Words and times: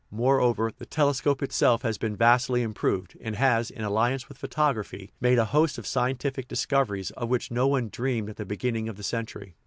Moreover, 0.09 0.71
the 0.75 0.87
telescope 0.87 1.43
itself 1.43 1.83
has 1.83 1.99
been 1.99 2.15
vastly 2.15 2.63
improved, 2.63 3.15
and 3.21 3.35
has, 3.35 3.69
in 3.69 3.83
alliance 3.83 4.27
with 4.27 4.39
photography, 4.39 5.11
made 5.21 5.37
a 5.37 5.45
host 5.53 5.77
of 5.77 5.85
scientific 5.85 6.47
discoveries 6.47 7.11
of 7.11 7.29
which 7.29 7.51
no 7.51 7.67
one 7.67 7.87
dreamed 7.89 8.31
at 8.31 8.37
the 8.37 8.43
beginning 8.45 8.89
of 8.89 8.97
the 8.97 9.03
century. 9.03 9.53